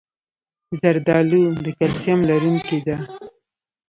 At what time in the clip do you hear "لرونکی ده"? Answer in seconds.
2.29-2.95